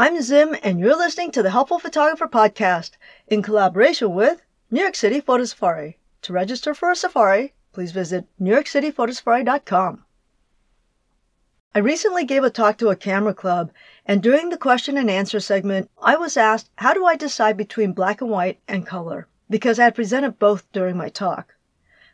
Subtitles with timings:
[0.00, 2.92] I'm Zim, and you're listening to the Helpful Photographer Podcast
[3.26, 5.98] in collaboration with New York City Photo Safari.
[6.22, 10.04] To register for a safari, please visit newyorkcityphotosafari.com.
[11.74, 13.72] I recently gave a talk to a camera club,
[14.06, 17.90] and during the question and answer segment, I was asked how do I decide between
[17.90, 21.56] black and white and color, because I had presented both during my talk.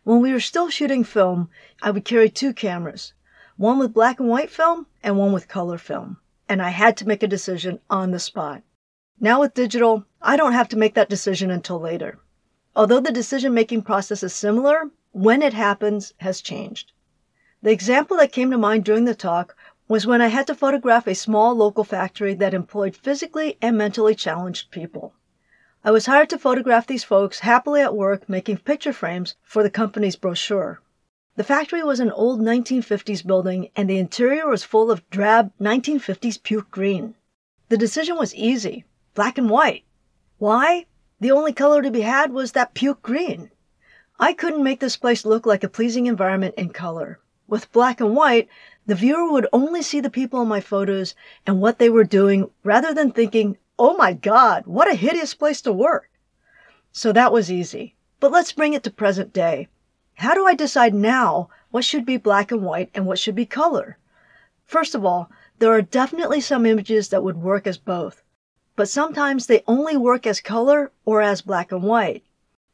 [0.05, 1.51] When we were still shooting film,
[1.83, 3.13] I would carry two cameras,
[3.59, 6.17] one with black and white film and one with color film
[6.55, 8.63] and I had to make a decision on the spot.
[9.19, 12.21] Now with digital, I don't have to make that decision until later.
[12.77, 16.93] Although the decision making process is similar, when it happens has changed.
[17.63, 19.57] The example that came to mind during the talk
[19.89, 24.15] was when I had to photograph a small local factory that employed physically and mentally
[24.15, 25.13] challenged people.
[25.83, 29.71] I was hired to photograph these folks happily at work making picture frames for the
[29.71, 30.81] company's brochure.
[31.37, 36.41] The factory was an old 1950s building, and the interior was full of drab 1950s
[36.41, 37.17] puke green.
[37.71, 39.83] The decision was easy black and white.
[40.39, 40.87] Why?
[41.19, 43.51] The only color to be had was that puke green.
[44.21, 47.19] I couldn't make this place look like a pleasing environment in color.
[47.49, 48.49] With black and white,
[48.87, 52.49] the viewer would only see the people in my photos and what they were doing
[52.63, 56.11] rather than thinking, oh my God, what a hideous place to work.
[56.93, 57.97] So that was easy.
[58.21, 59.67] But let's bring it to present day.
[60.17, 63.47] How do I decide now what should be black and white and what should be
[63.47, 63.99] color?
[64.65, 68.23] First of all, there are definitely some images that would work as both,
[68.77, 72.25] but sometimes they only work as color or as black and white.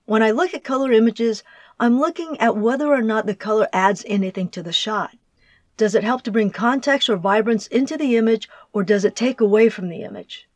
[0.05, 1.43] When I look at color images,
[1.79, 5.17] I'm looking at whether or not the color adds anything to the shot.
[5.79, 9.41] Does it help to bring context or vibrance into the image or does it take
[9.41, 10.47] away from the image?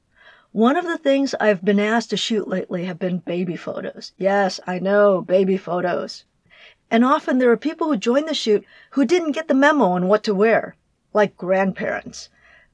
[0.53, 4.13] One of the things I've been asked to shoot lately have been baby photos.
[4.19, 6.25] Yes, I know, baby photos.
[6.95, 10.06] And often there are people who join the shoot who didn't get the memo on
[10.06, 10.77] what to wear,
[11.12, 12.28] like grandparents.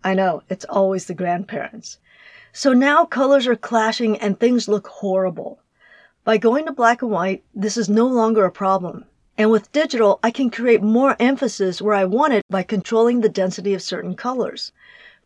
[0.05, 1.97] I know, it's always the grandparents.
[2.53, 5.61] So now colors are clashing and things look horrible.
[6.23, 9.07] By going to black and white, this is no longer a problem.
[9.39, 13.31] And with digital, I can create more emphasis where I want it by controlling the
[13.31, 14.71] density of certain colors.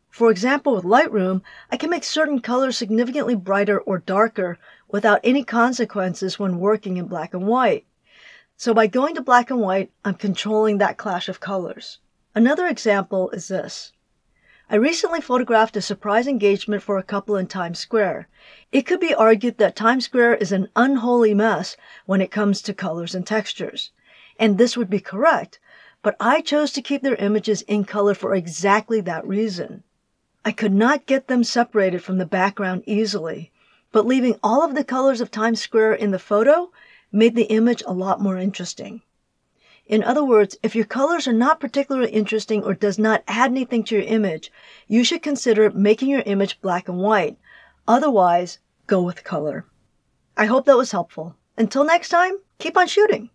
[0.08, 5.42] For example, with Lightroom, I can make certain colors significantly brighter or darker without any
[5.42, 7.86] consequences when working in black and white.
[8.56, 11.98] So by going to black and white, I'm controlling that clash of colors.
[12.36, 13.92] Another example is this.
[14.70, 18.28] I recently photographed a surprise engagement for a couple in Times Square.
[18.70, 21.76] It could be argued that Times Square is an unholy mess
[22.06, 23.90] when it comes to colors and textures.
[24.38, 25.58] And this would be correct,
[26.00, 29.82] but I chose to keep their images in color for exactly that reason.
[30.44, 33.50] I could not get them separated from the background easily,
[33.90, 36.70] but leaving all of the colors of Times Square in the photo
[37.14, 39.00] made the image a lot more interesting.
[39.86, 43.84] In other words, if your colors are not particularly interesting or does not add anything
[43.84, 44.50] to your image,
[44.88, 47.38] you should consider making your image black and white.
[47.86, 48.58] Otherwise,
[48.88, 49.64] go with color.
[50.36, 51.36] I hope that was helpful.
[51.56, 53.30] Until next time, keep on shooting.